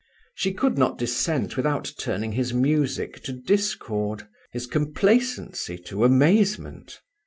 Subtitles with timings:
[0.33, 6.99] She could not dissent without turning his music to discord, his complacency to amazement.